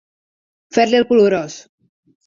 Fer-li 0.79 0.99
el 1.03 1.07
cul 1.13 1.25
gros. 1.29 1.63